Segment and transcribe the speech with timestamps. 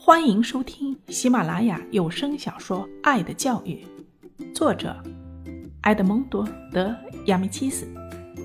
[0.00, 3.84] 欢迎收听喜马拉雅有声小说《爱的教育》，
[4.54, 4.96] 作者
[5.80, 6.94] 埃德蒙多·德
[7.26, 7.84] 亚米契斯，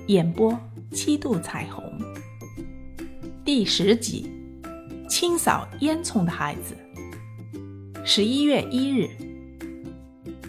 [0.08, 0.58] 演播
[0.90, 1.84] 七度彩虹。
[3.44, 4.28] 第十集：
[5.08, 6.76] 清扫烟囱的孩子。
[8.04, 9.08] 十一月一日，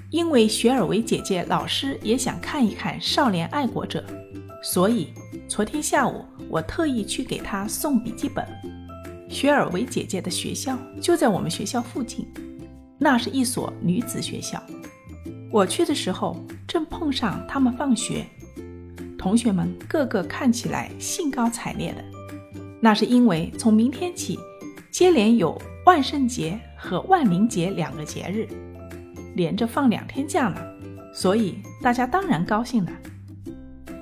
[0.09, 4.03] 因为雪尔维姐姐老师也想看一看少年爱国者，
[4.63, 5.13] 所以
[5.47, 8.43] 昨天下午我特意去给她送笔记本。
[9.35, 12.25] 雪尔维姐姐的学校就在我们学校附近，
[12.97, 14.63] 那是一所女子学校。
[15.51, 18.25] 我去的时候正碰上他们放学，
[19.17, 22.01] 同学们个个看起来兴高采烈的。
[22.79, 24.39] 那是因为从明天起，
[24.89, 28.47] 接连有万圣节和万灵节两个节日，
[29.35, 30.61] 连着放两天假呢，
[31.13, 32.91] 所以大家当然高兴了。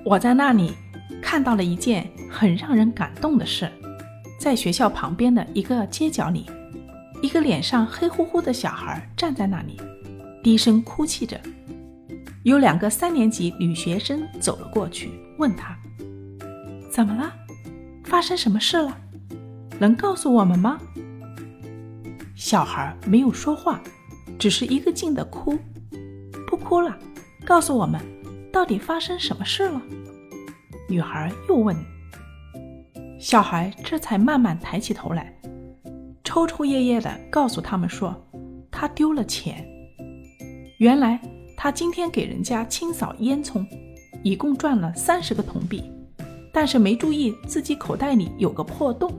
[0.06, 0.74] 我在那里
[1.24, 3.68] 看到了一件很让人感动的事。
[4.44, 6.46] 在学校旁边的一个街角里，
[7.22, 9.80] 一个脸上黑乎乎的小孩站在那里，
[10.44, 11.40] 低声哭泣着。
[12.44, 15.74] 有两个三年级女学生走了过去，问他
[16.92, 17.34] ：“怎么了？
[18.04, 18.98] 发生什么事了？
[19.80, 20.78] 能告诉我们吗？”
[22.36, 23.82] 小孩没有说话，
[24.38, 25.58] 只是一个劲的哭。
[26.46, 26.94] 不哭了，
[27.46, 27.98] 告诉我们，
[28.52, 29.82] 到底发生什么事了？
[30.90, 31.74] 女孩又问。
[33.24, 35.34] 小孩这才慢慢抬起头来，
[36.26, 38.14] 抽抽噎噎的告诉他们说
[38.70, 39.66] ：“他丢了钱。
[40.78, 41.18] 原来
[41.56, 43.66] 他今天给人家清扫烟囱，
[44.26, 45.90] 一共赚了三十个铜币，
[46.52, 49.10] 但是没注意自己口袋里有个破洞，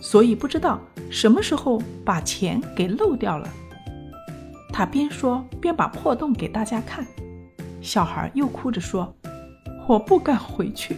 [0.00, 3.46] 所以不知道什么时候把钱给漏掉了。”
[4.72, 7.06] 他边说边把破洞给大家看，
[7.82, 9.14] 小孩又哭着说
[9.86, 10.96] ：“我不敢回去。”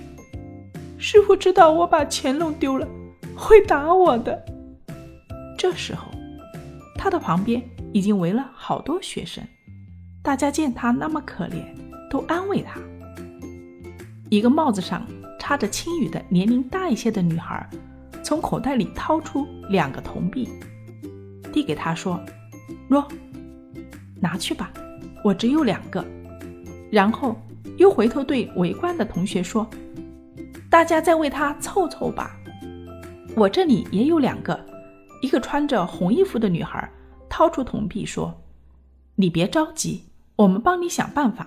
[0.99, 2.89] 师傅知道我把钱弄丢了，
[3.37, 4.43] 会打我的。
[5.59, 6.09] 这时候，
[6.97, 9.45] 他的旁边已经围了好多学生，
[10.23, 11.63] 大家见他那么可怜，
[12.11, 12.81] 都安慰他。
[14.31, 15.07] 一个帽子上
[15.39, 17.69] 插着青羽的年龄大一些的女孩，
[18.23, 20.49] 从口袋里掏出两个铜币，
[21.53, 22.19] 递给他说
[22.89, 23.07] ：“喏，
[24.19, 24.73] 拿去吧，
[25.23, 26.03] 我只有两个。”
[26.91, 27.37] 然后
[27.77, 29.69] 又回头对围观的同学说。
[30.77, 32.37] 大家再为他凑凑吧。
[33.35, 34.61] 我这里也有两个。
[35.23, 36.87] 一个穿着红衣服的女孩
[37.31, 38.39] 掏出铜币说
[39.17, 40.05] ：“你别着急，
[40.37, 41.47] 我们帮你想办法。”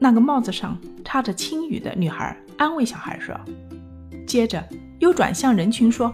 [0.00, 3.32] 那个帽子上插着青羽的女孩安慰小孩说，
[4.26, 4.60] 接着
[4.98, 6.12] 又转向人群说：“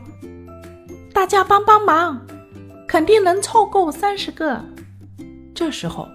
[1.15, 2.21] 大家帮帮忙，
[2.87, 4.63] 肯定能凑够三十个。”
[5.57, 6.07] 这时候，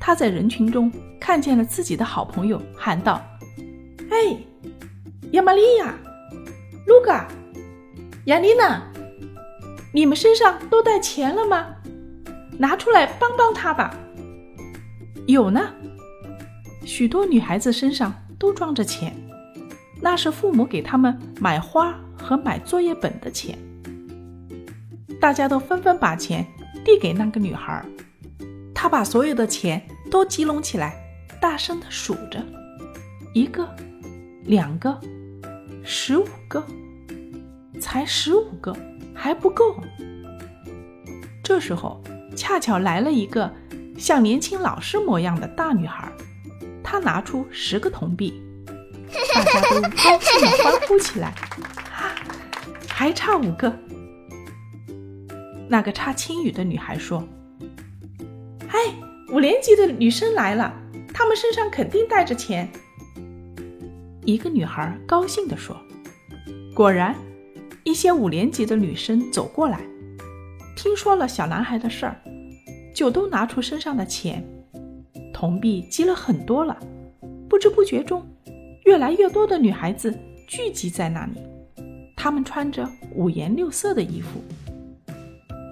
[0.00, 3.22] 他在人群中看见了自己的好朋友，喊道
[4.10, 4.36] ：“哎！”
[5.32, 5.94] 亚玛利亚、
[6.86, 7.28] 卢卡、
[8.24, 8.82] 亚丽娜，
[9.92, 11.66] 你们身上都带钱了吗？
[12.58, 13.96] 拿出来帮帮他吧。
[15.26, 15.72] 有呢，
[16.84, 19.14] 许多女孩子身上都装着钱，
[20.00, 23.56] 那是父母给他们买花和买作业本的钱。
[25.20, 26.44] 大家都纷纷把钱
[26.84, 27.84] 递给那个女孩，
[28.74, 29.80] 她把所有的钱
[30.10, 30.92] 都集拢起来，
[31.40, 32.44] 大声的数着：
[33.32, 33.68] 一个，
[34.44, 35.00] 两个。
[35.92, 36.64] 十五个，
[37.80, 38.72] 才十五个，
[39.12, 39.74] 还不够。
[41.42, 42.00] 这时候，
[42.36, 43.52] 恰巧来了一个
[43.98, 46.08] 像年轻老师模样的大女孩，
[46.80, 48.40] 她拿出十个铜币，
[49.34, 51.34] 大家都高兴的欢呼起来。
[51.90, 52.14] 啊，
[52.86, 53.76] 还差五个。
[55.68, 57.26] 那个插青语的女孩说
[58.70, 58.78] ：“哎，
[59.32, 60.72] 五年级的女生来了，
[61.12, 62.70] 她们身上肯定带着钱。”
[64.24, 65.76] 一个女孩高兴地说
[66.74, 67.14] ：“果然，
[67.84, 69.80] 一些五年级的女生走过来，
[70.76, 72.20] 听说了小男孩的事儿，
[72.94, 74.44] 就都拿出身上的钱，
[75.32, 76.76] 铜币积了很多了。
[77.48, 78.24] 不知不觉中，
[78.84, 80.16] 越来越多的女孩子
[80.46, 81.40] 聚集在那里，
[82.14, 84.40] 她们穿着五颜六色的衣服，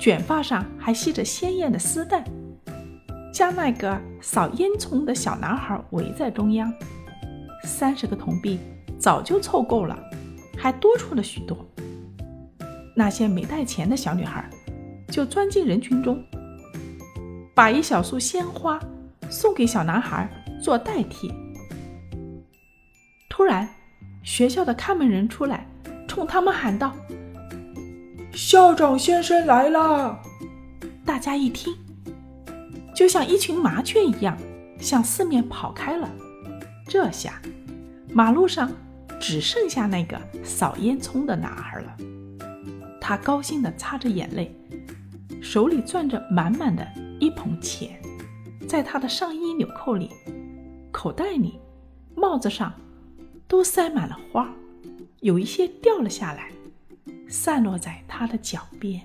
[0.01, 2.25] 卷发上还系着鲜艳的丝带，
[3.33, 6.73] 将那个扫烟囱的小男孩围在中央。”
[7.69, 8.59] 三十个铜币
[8.99, 9.97] 早就凑够了，
[10.57, 11.57] 还多出了许多。
[12.97, 14.49] 那些没带钱的小女孩
[15.09, 16.25] 就钻进人群中，
[17.55, 18.81] 把一小束鲜花
[19.29, 20.29] 送给小男孩
[20.61, 21.33] 做代替。
[23.29, 23.69] 突然，
[24.25, 25.65] 学校的看门人出来，
[26.09, 26.93] 冲他们喊道
[28.35, 30.19] ：“校长先生来了！”
[31.05, 31.73] 大家一听，
[32.97, 34.37] 就像一群麻雀一样，
[34.81, 36.09] 向四面跑开了。
[36.89, 37.41] 这下，
[38.19, 38.69] 马路上
[39.21, 41.97] 只剩下那个扫烟囱的男孩了。
[43.01, 44.53] 他高兴地擦着眼泪，
[45.41, 46.85] 手里攥着满满的
[47.21, 48.03] 一捧钱，
[48.67, 50.11] 在他的上衣纽扣里、
[50.91, 51.61] 口袋里、
[52.17, 52.75] 帽子上
[53.47, 54.53] 都塞满了花，
[55.21, 56.51] 有一些掉了下来，
[57.29, 59.01] 散落在他的脚边。